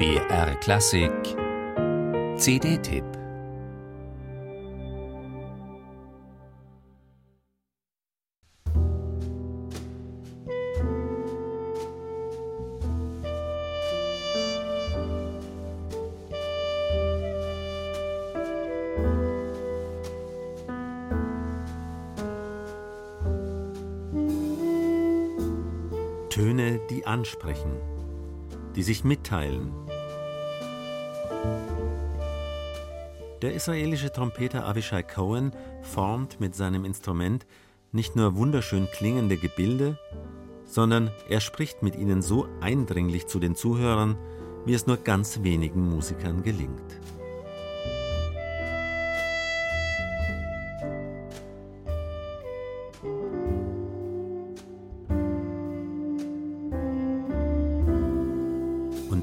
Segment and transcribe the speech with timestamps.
[0.00, 1.12] BR Klassik.
[2.38, 3.04] CD-Tipp
[26.30, 27.99] Töne, die ansprechen,
[28.80, 29.70] die sich mitteilen.
[33.42, 35.52] Der israelische Trompeter Avishai Cohen
[35.82, 37.44] formt mit seinem Instrument
[37.92, 39.98] nicht nur wunderschön klingende Gebilde,
[40.64, 44.16] sondern er spricht mit ihnen so eindringlich zu den Zuhörern,
[44.64, 47.00] wie es nur ganz wenigen Musikern gelingt.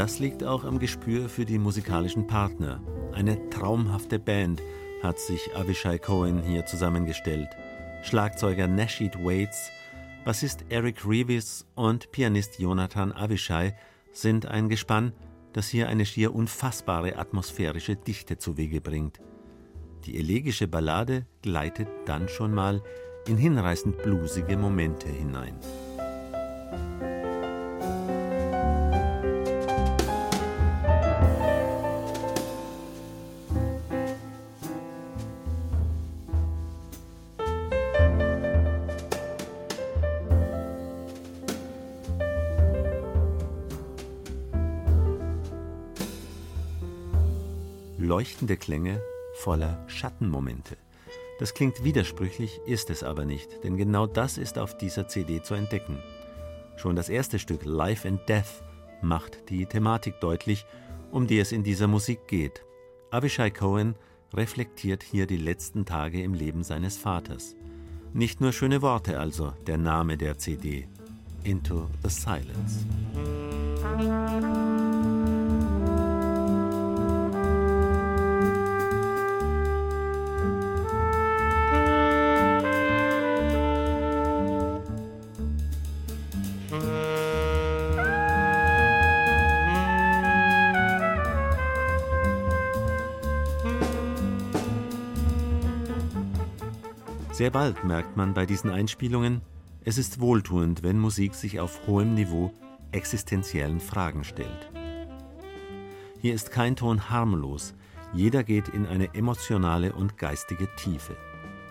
[0.00, 2.82] Das liegt auch am Gespür für die musikalischen Partner.
[3.12, 4.62] Eine traumhafte Band
[5.02, 7.50] hat sich Avishai Cohen hier zusammengestellt.
[8.02, 9.68] Schlagzeuger Nashid Waits,
[10.24, 13.76] Bassist Eric Reeves und Pianist Jonathan Avishai
[14.10, 15.12] sind ein Gespann,
[15.52, 19.20] das hier eine schier unfassbare atmosphärische Dichte zu Wege bringt.
[20.06, 22.82] Die elegische Ballade gleitet dann schon mal
[23.26, 25.58] in hinreißend bluesige Momente hinein.
[48.10, 49.00] Leuchtende Klänge
[49.34, 50.76] voller Schattenmomente.
[51.38, 55.54] Das klingt widersprüchlich, ist es aber nicht, denn genau das ist auf dieser CD zu
[55.54, 56.02] entdecken.
[56.76, 58.64] Schon das erste Stück Life and Death
[59.00, 60.66] macht die Thematik deutlich,
[61.12, 62.64] um die es in dieser Musik geht.
[63.12, 63.94] Avishai Cohen
[64.34, 67.54] reflektiert hier die letzten Tage im Leben seines Vaters.
[68.12, 70.88] Nicht nur schöne Worte also, der Name der CD.
[71.44, 72.84] Into the Silence.
[97.40, 99.40] Sehr bald merkt man bei diesen Einspielungen,
[99.82, 102.52] es ist wohltuend, wenn Musik sich auf hohem Niveau
[102.92, 104.70] existenziellen Fragen stellt.
[106.20, 107.72] Hier ist kein Ton harmlos,
[108.12, 111.16] jeder geht in eine emotionale und geistige Tiefe.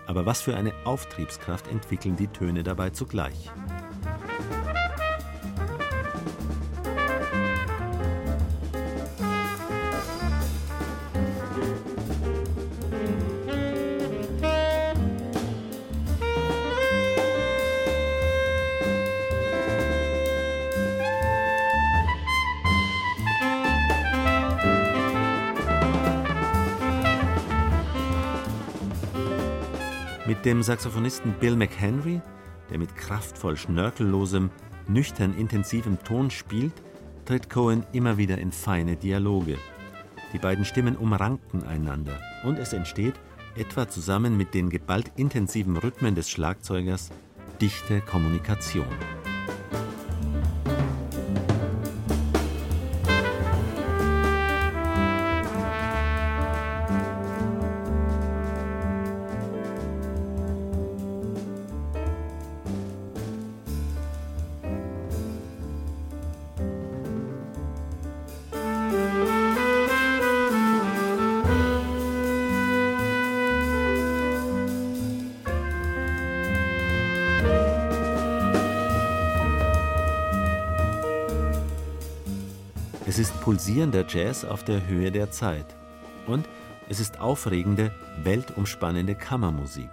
[0.08, 3.48] Aber was für eine Auftriebskraft entwickeln die Töne dabei zugleich.
[30.40, 32.22] Mit dem Saxophonisten Bill McHenry,
[32.70, 34.48] der mit kraftvoll schnörkellosem,
[34.88, 36.72] nüchtern intensivem Ton spielt,
[37.26, 39.58] tritt Cohen immer wieder in feine Dialoge.
[40.32, 43.20] Die beiden Stimmen umranken einander und es entsteht,
[43.54, 47.10] etwa zusammen mit den geballt intensiven Rhythmen des Schlagzeugers,
[47.60, 48.86] dichte Kommunikation.
[83.10, 85.74] Es ist pulsierender Jazz auf der Höhe der Zeit.
[86.28, 86.48] Und
[86.88, 87.90] es ist aufregende,
[88.22, 89.90] weltumspannende Kammermusik.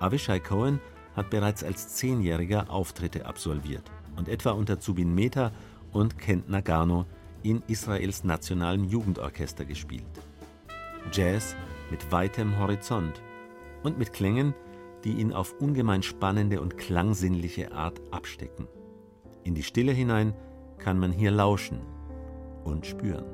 [0.00, 0.78] Avishai Cohen
[1.14, 5.50] hat bereits als Zehnjähriger Auftritte absolviert und etwa unter Zubin Mehta
[5.92, 7.06] und Kent Nagano
[7.42, 10.04] in Israels nationalem Jugendorchester gespielt.
[11.10, 11.56] Jazz
[11.90, 13.22] mit weitem Horizont
[13.82, 14.52] und mit Klängen,
[15.04, 18.68] die ihn auf ungemein spannende und klangsinnliche Art abstecken.
[19.42, 20.34] In die Stille hinein
[20.76, 21.95] kann man hier lauschen
[22.66, 23.24] und spüren.